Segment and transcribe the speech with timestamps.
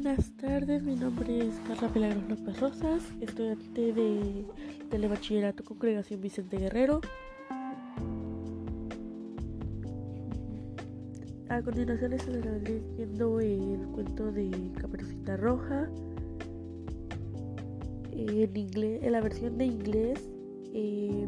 [0.00, 4.44] Buenas tardes, mi nombre es Carla Pelagros López Rosas, estudiante de
[4.90, 7.00] Telebachillerato Congregación Vicente Guerrero.
[11.48, 15.90] A continuación estaré leyendo el cuento de Caperucita Roja
[18.12, 20.30] en inglés, en la versión de inglés.
[20.74, 21.26] Eh,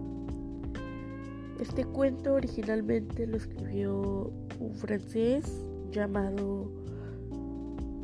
[1.58, 6.70] este cuento originalmente lo escribió un francés llamado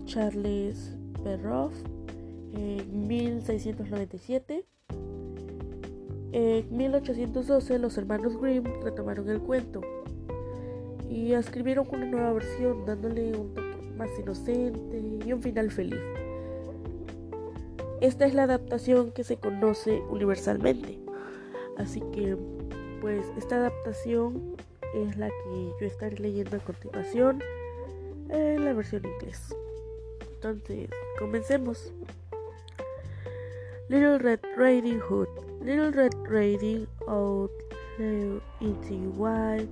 [0.06, 1.74] Charles Perrault
[2.54, 4.64] en 1697.
[6.32, 9.80] En 1812 los hermanos Grimm retomaron el cuento
[11.10, 16.00] y escribieron una nueva versión dándole un toque más inocente y un final feliz.
[18.00, 20.98] Esta es la adaptación que se conoce universalmente.
[21.78, 22.36] Así que,
[23.00, 24.56] pues, esta adaptación
[24.94, 27.42] es la que yo estaré leyendo a continuación
[28.28, 29.54] en la versión inglés.
[30.46, 31.92] Entonces, comencemos.
[33.88, 35.28] Little Red Riding Hood.
[35.60, 37.50] Little Red Riding Hood
[37.96, 39.68] flew into wild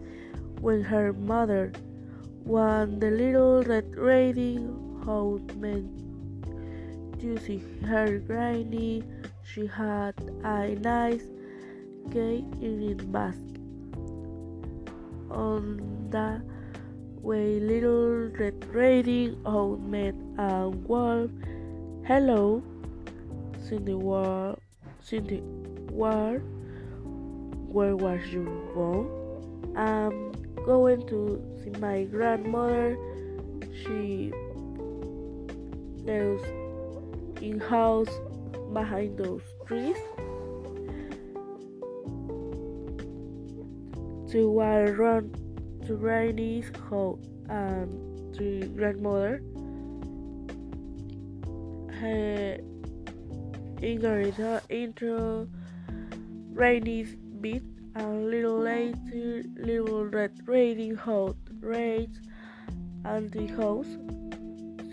[0.60, 1.70] when her mother,
[2.42, 5.90] when the little Red Riding Hood meant
[7.40, 9.04] see her granny,
[9.44, 11.22] she had a nice
[12.10, 13.60] gay earring basket
[15.30, 16.42] on the
[17.24, 21.30] way little red riding hood met a wolf.
[22.06, 22.62] Hello,
[23.66, 24.58] Cindy War,
[25.00, 25.40] Cindy
[25.90, 26.40] War,
[27.72, 28.44] where was you
[28.74, 29.08] born?
[29.74, 30.32] I'm
[30.66, 32.98] going to see my grandmother.
[33.72, 34.30] She
[36.04, 36.44] lives
[37.40, 38.12] in house
[38.74, 39.96] behind those trees.
[44.30, 44.60] To
[44.98, 45.43] run
[45.86, 47.18] to Granny's house
[47.50, 49.42] um, and to grandmother.
[52.00, 52.58] Her
[53.82, 55.46] Ingrid intro
[56.52, 57.62] Rainy's beat
[57.94, 62.18] and little later little red riding hood raids
[63.04, 63.86] and the house.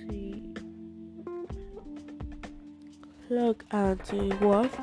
[0.01, 0.44] See
[3.30, 4.78] look at the wolf.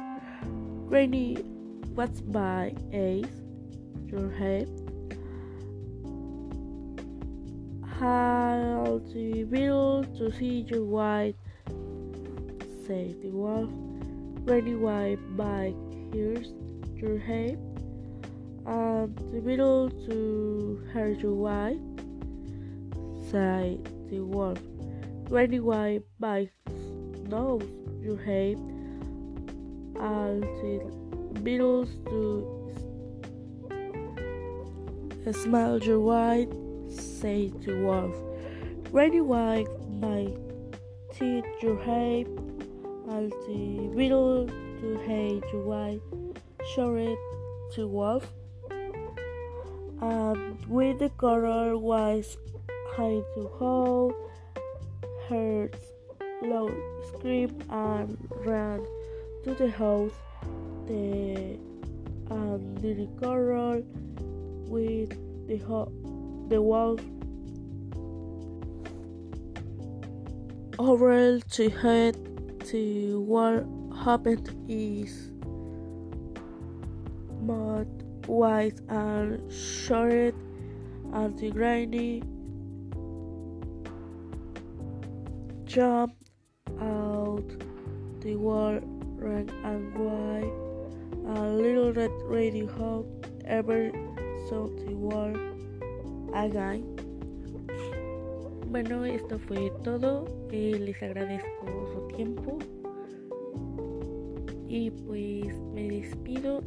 [0.91, 1.37] Rainy
[1.95, 3.27] what's my ace
[4.07, 4.88] your head.
[7.99, 11.35] How the beetle to see you white,
[12.87, 13.69] said the wolf.
[14.47, 15.75] Rainy white by
[16.13, 16.53] here's
[16.95, 17.59] your head.
[18.65, 21.81] And the beetle to hear you white,
[23.33, 24.61] said the wolf.
[25.29, 26.51] Rainy white by
[27.27, 27.65] nose
[28.01, 28.59] your head.
[29.99, 32.65] And the beetles to
[35.33, 36.49] smell your white,
[36.89, 38.15] said the wolf.
[38.93, 40.33] Ready white, my
[41.13, 42.27] teeth your head,
[43.09, 46.01] and the beetle to hate your white,
[46.75, 47.19] shouted
[47.77, 48.33] the wolf.
[50.01, 52.37] And with the color was
[52.97, 54.15] high to hold,
[55.29, 55.77] heard
[56.43, 56.75] loud
[57.09, 58.17] scream and
[58.47, 58.87] ran
[59.45, 60.13] to the house.
[60.87, 61.59] The
[62.31, 63.83] and the color
[64.69, 65.11] with
[65.49, 65.93] the, ho-
[66.49, 67.01] the world.
[70.79, 72.17] Over to head
[72.67, 73.67] to what
[74.05, 75.33] happened is
[77.41, 77.89] mud
[78.27, 80.35] white and short
[81.15, 82.23] and the granny
[85.65, 86.31] jumped
[86.81, 87.49] out
[88.21, 88.79] the wall
[89.17, 93.07] red and white a little red riding hood
[93.47, 93.91] ever
[94.49, 95.33] saw the wall
[96.35, 96.99] again
[98.71, 100.27] bueno esto fue todo.
[100.53, 102.59] Eh, les agradezco su tiempo.
[104.69, 106.63] Y pues me despido.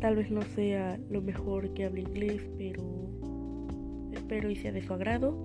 [0.00, 2.82] Tal vez no sea lo mejor que hable inglés pero
[4.12, 5.36] espero y sea de su agrado.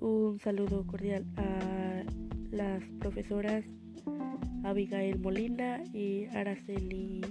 [0.00, 2.02] Un saludo cordial a
[2.50, 3.64] las profesoras
[4.64, 7.22] Abigail Molina y Araceli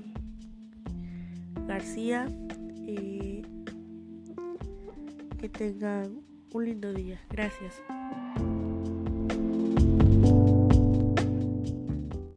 [1.68, 2.26] García.
[2.88, 3.42] Eh,
[5.38, 6.24] que tengan
[6.54, 7.20] un lindo día.
[7.30, 7.82] Gracias.